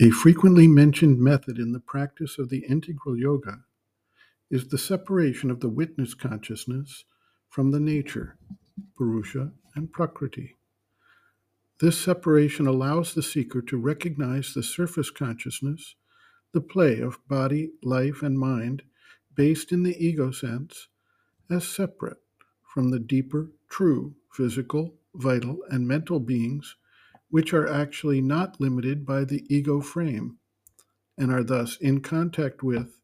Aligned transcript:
A 0.00 0.10
frequently 0.10 0.68
mentioned 0.68 1.18
method 1.18 1.58
in 1.58 1.72
the 1.72 1.80
practice 1.80 2.38
of 2.38 2.50
the 2.50 2.64
integral 2.68 3.18
yoga 3.18 3.64
is 4.48 4.68
the 4.68 4.78
separation 4.78 5.50
of 5.50 5.58
the 5.58 5.68
witness 5.68 6.14
consciousness 6.14 7.04
from 7.48 7.72
the 7.72 7.80
nature, 7.80 8.36
Purusha 8.96 9.50
and 9.74 9.92
Prakriti. 9.92 10.56
This 11.80 11.98
separation 12.00 12.68
allows 12.68 13.12
the 13.12 13.24
seeker 13.24 13.60
to 13.62 13.76
recognize 13.76 14.54
the 14.54 14.62
surface 14.62 15.10
consciousness, 15.10 15.96
the 16.52 16.60
play 16.60 17.00
of 17.00 17.18
body, 17.26 17.72
life, 17.82 18.22
and 18.22 18.38
mind 18.38 18.84
based 19.34 19.72
in 19.72 19.82
the 19.82 19.96
ego 19.98 20.30
sense, 20.30 20.86
as 21.50 21.66
separate 21.66 22.18
from 22.62 22.90
the 22.92 23.00
deeper, 23.00 23.50
true 23.68 24.14
physical, 24.32 24.94
vital, 25.16 25.58
and 25.70 25.88
mental 25.88 26.20
beings, 26.20 26.76
which 27.30 27.52
are 27.52 27.68
actually 27.68 28.20
not 28.20 28.60
limited 28.60 29.04
by 29.04 29.24
the 29.24 29.44
ego 29.54 29.80
frame 29.80 30.38
and 31.18 31.32
are 31.32 31.44
thus 31.44 31.76
in 31.76 32.00
contact 32.00 32.62
with 32.62 33.00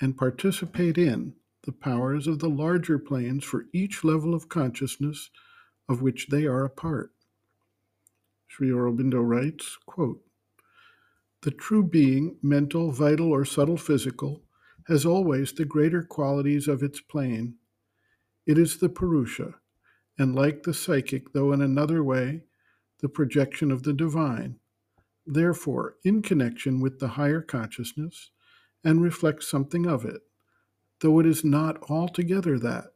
and 0.00 0.16
participate 0.16 0.96
in 0.96 1.34
the 1.64 1.72
powers 1.72 2.26
of 2.26 2.38
the 2.38 2.48
larger 2.48 2.98
planes 2.98 3.44
for 3.44 3.66
each 3.72 4.02
level 4.02 4.34
of 4.34 4.48
consciousness 4.48 5.30
of 5.88 6.00
which 6.00 6.28
they 6.28 6.46
are 6.46 6.64
a 6.64 6.70
part. 6.70 7.12
Sri 8.48 8.70
Aurobindo 8.70 9.20
writes, 9.20 9.76
quote, 9.86 10.22
The 11.42 11.50
true 11.50 11.82
being, 11.82 12.36
mental, 12.42 12.92
vital, 12.92 13.30
or 13.30 13.44
subtle 13.44 13.76
physical, 13.76 14.42
has 14.88 15.04
always 15.04 15.52
the 15.52 15.64
greater 15.64 16.02
qualities 16.02 16.66
of 16.66 16.82
its 16.82 17.00
plane. 17.00 17.54
It 18.46 18.58
is 18.58 18.78
the 18.78 18.88
Purusha, 18.88 19.54
and 20.18 20.34
like 20.34 20.62
the 20.62 20.74
psychic, 20.74 21.32
though 21.32 21.52
in 21.52 21.60
another 21.60 22.02
way, 22.02 22.42
the 23.00 23.08
projection 23.08 23.70
of 23.70 23.82
the 23.82 23.92
divine, 23.92 24.58
therefore 25.26 25.96
in 26.04 26.22
connection 26.22 26.80
with 26.80 26.98
the 26.98 27.08
higher 27.08 27.40
consciousness, 27.40 28.30
and 28.84 29.02
reflects 29.02 29.48
something 29.48 29.86
of 29.86 30.04
it, 30.04 30.22
though 31.00 31.18
it 31.18 31.26
is 31.26 31.44
not 31.44 31.78
altogether 31.90 32.58
that. 32.58 32.92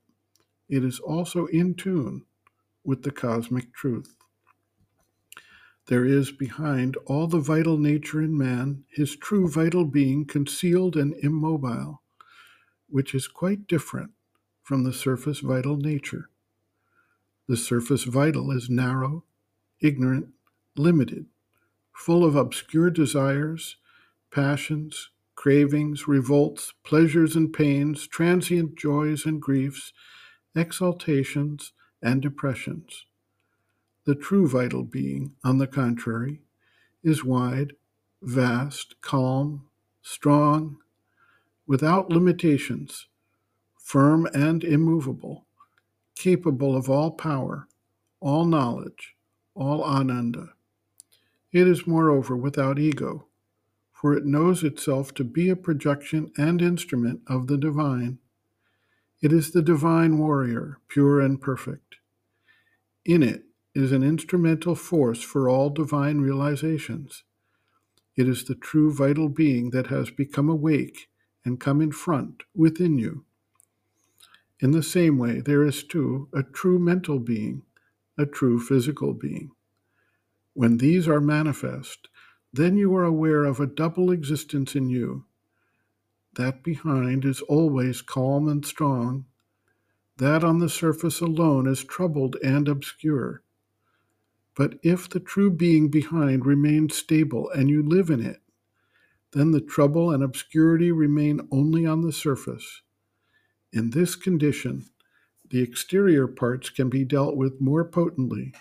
It 0.68 0.84
is 0.84 0.98
also 0.98 1.46
in 1.46 1.74
tune 1.74 2.24
with 2.84 3.02
the 3.02 3.10
cosmic 3.10 3.72
truth. 3.74 4.16
There 5.86 6.06
is 6.06 6.32
behind 6.32 6.96
all 7.06 7.26
the 7.26 7.40
vital 7.40 7.76
nature 7.76 8.22
in 8.22 8.36
man 8.36 8.84
his 8.90 9.16
true 9.16 9.48
vital 9.50 9.84
being 9.84 10.24
concealed 10.24 10.96
and 10.96 11.14
immobile, 11.22 12.02
which 12.88 13.14
is 13.14 13.28
quite 13.28 13.66
different 13.66 14.12
from 14.62 14.84
the 14.84 14.94
surface 14.94 15.40
vital 15.40 15.76
nature. 15.76 16.30
The 17.48 17.58
surface 17.58 18.04
vital 18.04 18.50
is 18.50 18.70
narrow, 18.70 19.24
ignorant, 19.84 20.28
limited, 20.76 21.26
full 21.92 22.24
of 22.24 22.34
obscure 22.34 22.90
desires, 22.90 23.76
passions, 24.32 25.10
cravings, 25.34 26.08
revolts, 26.08 26.72
pleasures 26.84 27.36
and 27.36 27.52
pains, 27.52 28.06
transient 28.06 28.76
joys 28.76 29.26
and 29.26 29.42
griefs, 29.42 29.92
exaltations 30.56 31.72
and 32.02 32.22
depressions. 32.22 33.04
The 34.06 34.14
true 34.14 34.48
vital 34.48 34.84
being, 34.84 35.34
on 35.44 35.58
the 35.58 35.66
contrary, 35.66 36.40
is 37.02 37.24
wide, 37.24 37.74
vast, 38.22 39.00
calm, 39.02 39.66
strong, 40.02 40.78
without 41.66 42.10
limitations, 42.10 43.06
firm 43.78 44.26
and 44.32 44.64
immovable, 44.64 45.46
capable 46.14 46.76
of 46.76 46.88
all 46.88 47.10
power, 47.10 47.68
all 48.20 48.44
knowledge, 48.44 49.14
all 49.54 49.82
ananda. 49.82 50.50
It 51.52 51.68
is, 51.68 51.86
moreover, 51.86 52.36
without 52.36 52.78
ego, 52.78 53.26
for 53.92 54.14
it 54.14 54.24
knows 54.26 54.64
itself 54.64 55.14
to 55.14 55.24
be 55.24 55.48
a 55.48 55.56
projection 55.56 56.32
and 56.36 56.60
instrument 56.60 57.20
of 57.26 57.46
the 57.46 57.56
divine. 57.56 58.18
It 59.22 59.32
is 59.32 59.52
the 59.52 59.62
divine 59.62 60.18
warrior, 60.18 60.78
pure 60.88 61.20
and 61.20 61.40
perfect. 61.40 61.96
In 63.04 63.22
it, 63.22 63.44
is 63.74 63.90
an 63.92 64.02
instrumental 64.02 64.74
force 64.74 65.20
for 65.22 65.48
all 65.48 65.68
divine 65.68 66.20
realizations. 66.20 67.24
It 68.16 68.28
is 68.28 68.44
the 68.44 68.54
true 68.54 68.92
vital 68.92 69.28
being 69.28 69.70
that 69.70 69.88
has 69.88 70.10
become 70.10 70.48
awake 70.48 71.08
and 71.44 71.58
come 71.58 71.80
in 71.80 71.90
front 71.90 72.44
within 72.54 72.98
you. 72.98 73.24
In 74.60 74.70
the 74.70 74.82
same 74.82 75.18
way, 75.18 75.40
there 75.40 75.64
is 75.64 75.82
too 75.82 76.28
a 76.32 76.42
true 76.42 76.78
mental 76.78 77.18
being, 77.18 77.62
a 78.16 78.26
true 78.26 78.60
physical 78.60 79.12
being. 79.14 79.50
When 80.52 80.78
these 80.78 81.08
are 81.08 81.20
manifest, 81.20 82.08
then 82.52 82.76
you 82.76 82.94
are 82.94 83.04
aware 83.04 83.44
of 83.44 83.58
a 83.58 83.66
double 83.66 84.10
existence 84.12 84.76
in 84.76 84.88
you. 84.88 85.24
That 86.34 86.62
behind 86.62 87.24
is 87.24 87.40
always 87.42 88.02
calm 88.02 88.48
and 88.48 88.64
strong. 88.64 89.26
That 90.18 90.44
on 90.44 90.60
the 90.60 90.68
surface 90.68 91.20
alone 91.20 91.66
is 91.66 91.82
troubled 91.82 92.36
and 92.42 92.68
obscure. 92.68 93.42
But 94.54 94.78
if 94.84 95.08
the 95.08 95.18
true 95.18 95.50
being 95.50 95.88
behind 95.88 96.46
remains 96.46 96.96
stable 96.96 97.50
and 97.50 97.68
you 97.68 97.82
live 97.82 98.10
in 98.10 98.24
it, 98.24 98.40
then 99.32 99.50
the 99.50 99.60
trouble 99.60 100.12
and 100.12 100.22
obscurity 100.22 100.92
remain 100.92 101.40
only 101.50 101.84
on 101.84 102.02
the 102.02 102.12
surface. 102.12 102.82
In 103.72 103.90
this 103.90 104.14
condition, 104.14 104.86
the 105.54 105.62
exterior 105.62 106.26
parts 106.26 106.68
can 106.68 106.88
be 106.88 107.04
dealt 107.04 107.36
with 107.36 107.60
more 107.60 107.84
potently, 107.84 108.52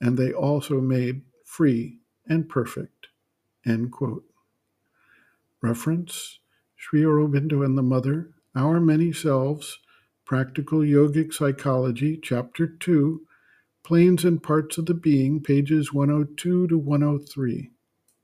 and 0.00 0.16
they 0.16 0.32
also 0.32 0.80
made 0.80 1.20
free 1.44 1.98
and 2.26 2.48
perfect. 2.48 3.08
End 3.66 3.92
quote. 3.92 4.24
Reference 5.60 6.38
Sri 6.74 7.02
Aurobindo 7.02 7.62
and 7.62 7.76
the 7.76 7.82
Mother, 7.82 8.30
Our 8.56 8.80
Many 8.80 9.12
Selves, 9.12 9.78
Practical 10.24 10.78
Yogic 10.78 11.34
Psychology, 11.34 12.18
Chapter 12.22 12.66
2, 12.66 13.20
Planes 13.84 14.24
and 14.24 14.42
Parts 14.42 14.78
of 14.78 14.86
the 14.86 14.94
Being, 14.94 15.42
pages 15.42 15.92
102 15.92 16.68
to 16.68 16.78
103. 16.78 17.72